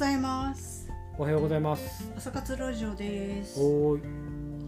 [0.00, 0.90] ざいます。
[1.18, 2.10] おはようございます。
[2.16, 3.60] 朝活ラジオです。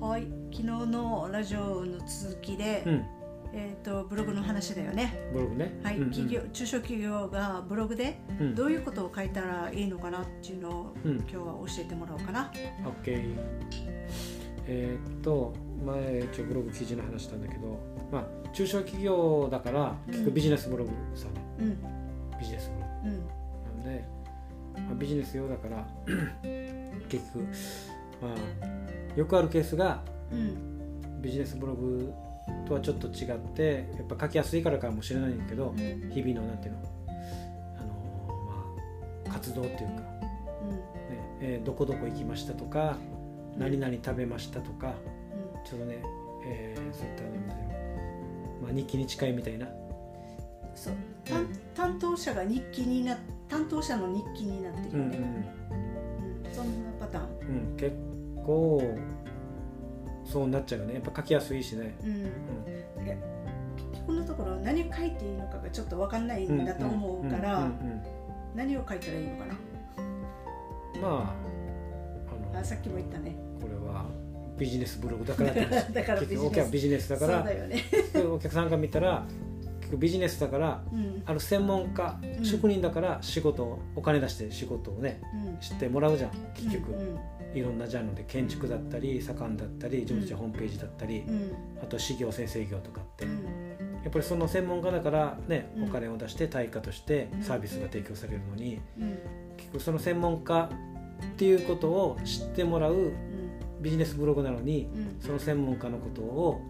[0.00, 0.22] はい。
[0.50, 3.06] 昨日のラジオの続きで、うん。
[3.52, 5.30] えっ、とブログの話だよね。
[5.32, 5.78] ブログね。
[5.84, 6.10] はい、うんうん。
[6.10, 8.54] 企業中小企業がブログでうん。
[8.56, 11.16] どういうことを書いたらいいのかなっていうのを、うん。
[11.18, 12.50] 今日は教えてもらおうかな。
[13.04, 13.36] OK
[14.66, 15.54] えーっと
[15.86, 17.78] 前一応ブログ記事の話したんだけど
[18.10, 22.38] まあ中小企業だから結構ビジネスブログさね、うん。
[22.40, 23.20] ビジネスブロうん。
[23.20, 23.26] グ
[23.84, 24.04] なんで、
[24.86, 25.86] まあ、ビジネス用だから
[27.08, 27.46] 結局
[28.20, 30.02] まあよくあるケースが
[30.32, 31.20] うん。
[31.20, 32.12] ビジネスブログ
[32.66, 35.76] とはちょっと違ってやっぱ書きやすいからかもしれないんだけど、うん。
[36.10, 36.78] 日々のなんていうの
[37.78, 40.00] あのまあ活動っていうか、ね
[41.42, 42.96] えーどこどこ行きましたとか、
[43.54, 43.60] うん。
[43.60, 44.94] 何々食べましたとか
[45.56, 45.64] うん。
[45.64, 46.02] ちょっとね、
[46.46, 47.32] えーそういったなん
[48.62, 49.66] まあ、日記に近いみたいな。
[50.74, 50.94] そう。
[51.24, 53.18] 担担当者が日記にな
[53.50, 54.98] 担当者の日記になってる。
[54.98, 55.34] よね、うんうん
[56.46, 56.54] うん。
[56.54, 57.24] そんなパターン。
[57.24, 57.96] うん結
[58.46, 58.82] 構
[60.24, 60.94] そうなっちゃうよね。
[60.94, 62.22] やっぱ書きやすいしね、うん。
[63.76, 67.68] 結局のところ何書いていいのかがちょっと分かんないんだと思うから、
[68.54, 69.54] 何を書いたらいいのかな？
[70.94, 71.34] うんまあ
[72.52, 73.34] あのあさっきも言ったね。
[73.60, 74.04] これは
[74.56, 75.52] ビジネスブログだから
[75.90, 77.08] だからビジネス。
[77.08, 77.38] だから。
[77.38, 77.82] そうだよね、
[78.32, 79.26] お客さんが見たら
[79.90, 81.22] 結構ビジネスだからうん。
[81.26, 82.44] あの専門家、うん。
[82.44, 86.30] 職人だから仕事をお金出して仕事をねうん、知ってもらうじゃん。
[86.54, 87.18] 結局、うん
[87.52, 91.52] いろんなジャンルで建築だったり左官だったり自分たちのホームページだったり、うん。
[91.82, 93.42] あと私業先生業とかって、うん。
[94.04, 95.84] やっぱりその専門家だからね、うん。
[95.86, 99.18] お金を出して対価としてサービスが提供されるのにうん。
[99.56, 100.70] 結局その専門家
[101.26, 103.12] っていうことを知ってもらううん。
[103.80, 105.16] ビジネスブログなのにうん。
[105.20, 106.60] その専門家のことを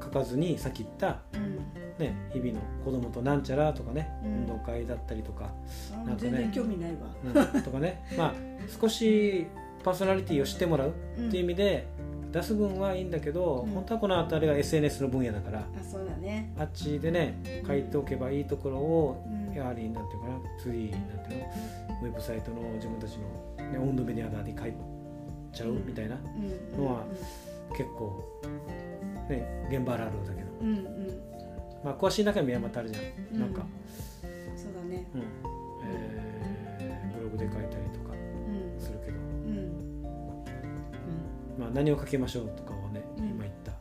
[0.00, 4.30] 書かずにさっき言った、うんね、日々の子供となんちゃらとかね、うん。
[4.32, 5.52] 運動会だったりとか、
[5.92, 8.04] あなんかね全然興味ないわ、うんとかね。
[8.18, 8.34] まあ
[8.80, 9.46] 少し
[9.84, 11.28] パーソナリティを知ってもらううん。
[11.28, 11.86] っていう意味で
[12.32, 13.72] 出す分はいいんだけど、うん。
[13.72, 16.52] 本当はこの辺りが SNS の分野だからあそうだね。
[16.58, 19.54] あっちでね書いておけばいいところをうん。
[19.54, 21.46] やはりなんていうかな次なんていうの
[22.02, 23.18] ウェブサイトの自分たち
[23.58, 24.72] の、ね、温度メディア側に書い
[25.52, 26.16] ちゃうみたいな、
[26.76, 26.84] うん。
[26.84, 27.04] のは
[27.70, 28.20] 結構
[29.28, 31.33] ね現場あるあるだけど、うんうんうん
[31.84, 33.40] まあ、詳しい中身はまたあるじゃん、うん。
[33.40, 33.66] なんか、
[34.56, 35.06] そうだね。
[35.14, 35.22] うん。
[35.86, 38.16] えーブログで書いたりとかう
[38.76, 38.80] ん。
[38.80, 40.02] するけど、うん。
[41.58, 43.24] まあ、何を書きましょうとかをね、うん。
[43.30, 43.74] 今言った、う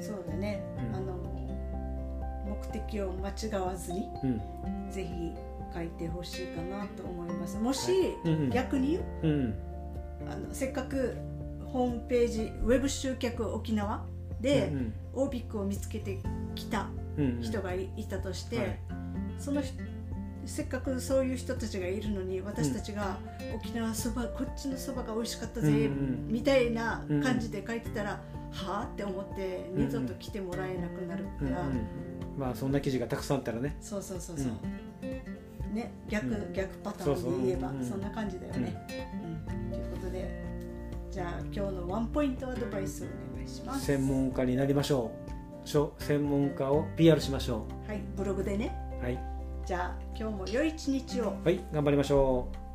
[0.00, 0.96] んそうだね、うん。
[0.96, 1.16] あの
[2.46, 4.90] 目的を間違わずにうん。
[4.90, 5.32] ぜひ
[5.74, 7.58] 書いてほしいかなと思います。
[7.58, 8.50] もし、うんうん。
[8.50, 9.26] 逆にう？
[9.26, 9.54] ん。
[10.30, 11.16] あのせっかく
[11.66, 14.04] ホームページウェブ集客沖縄
[14.40, 16.18] で、うんオービックを見つけて
[16.54, 16.97] きたうんうん
[17.40, 18.78] 人がいいたとして、はい。
[19.38, 19.74] その人
[20.46, 23.18] せっかくそういう人たちがいるのに私たちが
[23.54, 26.28] 沖縄そばこっちのそばが美味しかったぜ、うんうん。
[26.28, 28.20] みたいな感じで書いてたら、は
[28.80, 28.88] あ？
[28.90, 31.86] って思ってうん二度と来てもらえなくなるから、うんうん
[32.38, 33.76] まあそんな記事がたくさんあったらね。
[33.80, 34.46] そうそうそうそう、
[35.74, 36.52] ね逆、うん。
[36.52, 38.86] 逆パターンで言えばそんな感じだよね。
[39.24, 39.70] うん。
[39.72, 40.44] ということで
[41.10, 43.84] じゃあ今日のワンポイントアドバイスをお願いします。
[43.84, 45.27] 専門家になりましょう
[45.68, 48.74] しょ専門家を PR しましょはいブログでね。
[49.00, 49.18] うはい、
[49.66, 51.36] じゃあ今日も良い一日を。
[51.44, 52.67] はい、頑張りましょう